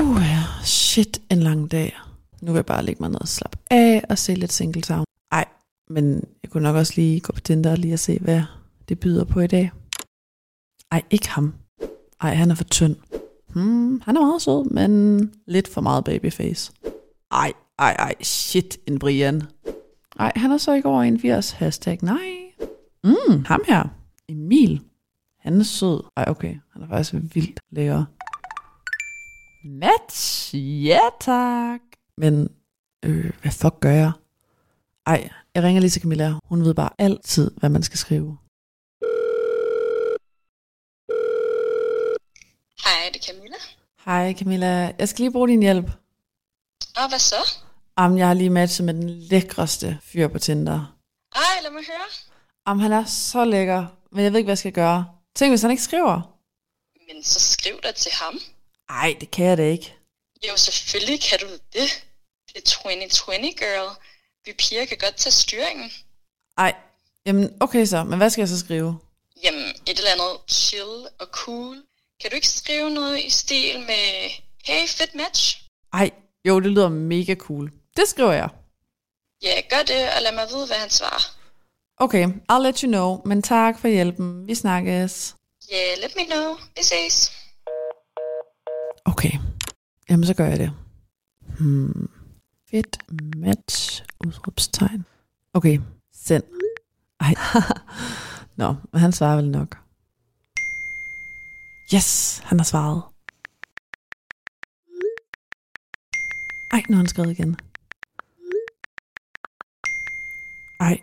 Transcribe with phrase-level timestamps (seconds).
[0.00, 1.98] Uh, shit, en lang dag.
[2.42, 5.04] Nu vil jeg bare lægge mig ned og slappe af og se lidt single town.
[5.32, 5.44] Ej,
[5.90, 8.42] men jeg kunne nok også lige gå på Tinder og lige at se, hvad
[8.88, 9.70] det byder på i dag.
[10.92, 11.54] Ej, ikke ham.
[12.20, 12.96] Ej, han er for tynd.
[13.52, 16.72] Hmm, han er meget sød, men lidt for meget babyface.
[17.30, 19.42] Ej, ej, ej, shit, en Brian.
[20.18, 22.30] Ej, han er så ikke over 81, hashtag nej.
[23.04, 23.84] Mm, ham her,
[24.28, 24.82] Emil.
[25.38, 26.02] Han er sød.
[26.16, 28.04] Ej, okay, han er faktisk vildt lækker.
[29.64, 31.80] Match, ja tak.
[32.16, 32.48] Men,
[33.04, 34.12] øh, hvad fuck gør jeg?
[35.06, 36.34] Ej, jeg ringer lige til Camilla.
[36.44, 38.38] Hun ved bare altid, hvad man skal skrive.
[42.84, 43.56] Hej, det er Camilla.
[44.04, 45.90] Hej Camilla, jeg skal lige bruge din hjælp.
[46.96, 47.54] Og hvad så?
[47.96, 50.96] Om jeg har lige matchet med den lækreste fyr på Tinder.
[51.34, 52.06] Ej, lad mig høre.
[52.64, 55.06] Om han er så lækker, men jeg ved ikke, hvad jeg skal gøre.
[55.34, 56.36] Tænk, hvis han ikke skriver.
[57.08, 58.34] Men så skriv dig til ham.
[58.90, 59.94] Ej, det kan jeg da ikke.
[60.48, 61.88] Jo, selvfølgelig kan du det.
[62.48, 63.96] Det er 2020, girl.
[64.44, 65.90] Vi piger kan godt tage styringen.
[66.58, 66.74] Ej,
[67.26, 68.98] jamen okay så, men hvad skal jeg så skrive?
[69.44, 71.76] Jamen, et eller andet chill og cool.
[72.20, 74.30] Kan du ikke skrive noget i stil med,
[74.64, 75.62] hey, fit match?
[75.92, 76.10] Ej,
[76.44, 77.72] jo, det lyder mega cool.
[77.96, 78.48] Det skriver jeg.
[79.42, 81.22] Ja, gør det, og lad mig vide, hvad han svarer.
[81.96, 84.46] Okay, I'll let you know, men tak for hjælpen.
[84.46, 85.34] Vi snakkes.
[85.70, 86.56] Ja, yeah, let me know.
[86.76, 87.39] Vi ses.
[89.10, 89.30] Okay,
[90.10, 90.72] jamen så gør jeg det.
[91.58, 92.10] Hmm.
[92.70, 92.98] Fedt
[93.36, 95.04] match, udråbstegn.
[95.52, 95.80] Okay,
[96.12, 96.44] send.
[97.20, 97.34] Ej.
[98.60, 99.78] Nå, han svarer vel nok.
[101.94, 103.02] Yes, han har svaret.
[106.72, 107.56] Ej, nu har han skrevet igen.
[110.80, 111.00] Ej,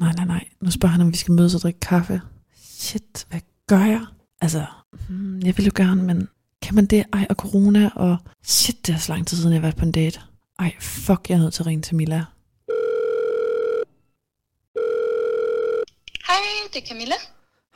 [0.00, 0.48] nej, nej, nej.
[0.60, 2.20] Nu spørger han, om vi skal mødes og drikke kaffe.
[2.54, 4.06] Shit, hvad gør jeg?
[4.40, 4.66] Altså,
[5.08, 6.28] hmm, jeg vil jo gerne, men
[6.62, 7.06] kan man det?
[7.12, 9.84] Ej, og corona, og shit, det er så lang tid siden, jeg har været på
[9.84, 10.20] en date.
[10.58, 12.24] Ej, fuck, jeg er nødt til at ringe til Mila.
[16.26, 17.14] Hej, det er Camilla.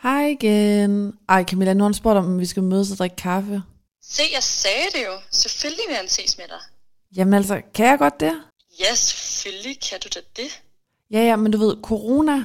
[0.02, 1.18] Hej igen.
[1.28, 3.62] Ej, Camilla, nu har han spurgt om, vi skal mødes og drikke kaffe.
[4.02, 5.12] Se, jeg sagde det jo.
[5.30, 6.60] Selvfølgelig vil han ses med dig.
[7.16, 8.42] Jamen altså, kan jeg godt det?
[8.80, 10.62] Ja, selvfølgelig kan du da det.
[11.10, 12.44] Ja, ja, men du ved, corona.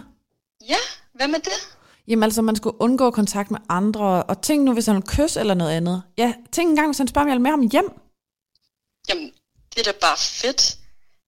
[0.67, 0.77] Ja,
[1.13, 1.77] hvad med det?
[2.09, 5.39] Jamen altså, man skulle undgå kontakt med andre, og tænk nu, hvis han vil kysse
[5.39, 6.03] eller noget andet.
[6.17, 7.89] Ja, tænk engang, hvis han spørger, om jeg vil med ham hjem.
[9.09, 9.31] Jamen,
[9.75, 10.77] det er da bare fedt.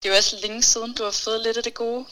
[0.03, 2.05] Det er jo også længe siden, du har fået lidt af det gode.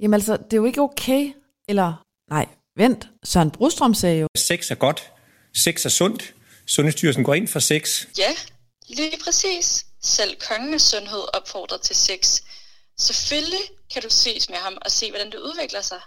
[0.00, 1.32] Jamen altså, det er jo ikke okay.
[1.68, 3.08] Eller, nej, vent.
[3.24, 5.12] Søren Brostrøm sagde jo, Sex er godt.
[5.54, 6.34] Sex er sundt.
[6.66, 8.06] Sundhedsstyrelsen går ind for sex.
[8.18, 8.32] Ja,
[8.88, 9.86] lige præcis.
[10.02, 12.40] Selv kongen af sundhed opfordrer til sex.
[12.98, 16.00] Selvfølgelig kan du ses med ham og se, hvordan det udvikler sig.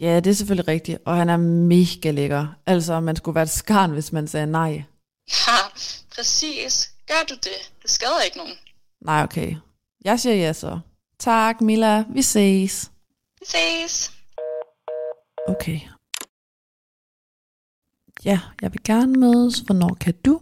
[0.00, 2.46] Ja, det er selvfølgelig rigtigt, og han er mega lækker.
[2.66, 4.82] Altså, man skulle være et skarn, hvis man sagde nej.
[5.28, 5.58] Ha,
[6.16, 6.92] præcis.
[7.06, 7.72] Gør du det?
[7.82, 8.54] Det skader ikke nogen.
[9.00, 9.56] Nej, okay.
[10.04, 10.80] Jeg siger ja så.
[11.18, 12.04] Tak, Mila.
[12.08, 12.90] Vi ses.
[13.40, 14.12] Vi ses.
[15.48, 15.80] Okay.
[18.24, 19.58] Ja, jeg vil gerne mødes.
[19.58, 20.40] Hvornår kan du?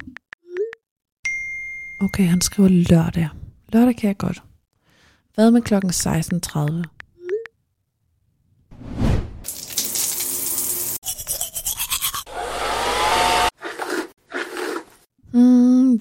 [2.00, 3.28] Okay, han skriver lørdag.
[3.68, 4.42] Lørdag kan jeg godt.
[5.34, 6.93] Hvad med klokken 16.30?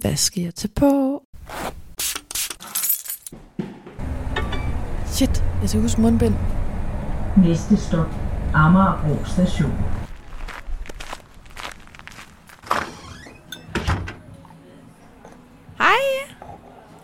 [0.04, 1.24] Hvad skal jeg tage på?
[5.06, 6.36] Shit, jeg skal huske mundbind.
[7.38, 8.08] Næste stop,
[8.54, 9.72] Amagerbro station.
[15.78, 16.36] Hej!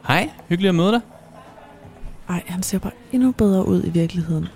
[0.08, 1.02] Hej, hyggeligt at møde dig.
[2.30, 4.48] Ej, han ser bare endnu bedre ud i virkeligheden.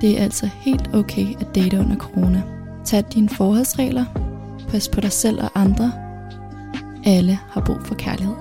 [0.00, 2.42] Det er altså helt okay at date under corona.
[2.84, 4.04] Tag dine forholdsregler.
[4.68, 5.92] Pas på dig selv og andre.
[7.04, 8.34] Alle har brug for kærlighed.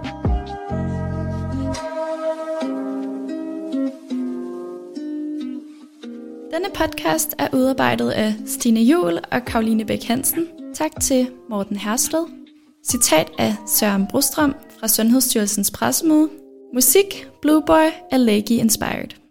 [6.54, 10.48] Denne podcast er udarbejdet af Stine Juhl og Karoline Bæk Hansen.
[10.76, 12.26] Tak til Morten Hersted.
[12.90, 16.30] Citat af Søren Brostrøm fra Sundhedsstyrelsens pressemøde.
[16.74, 19.29] Musik Blue Boy er Leggy Inspired.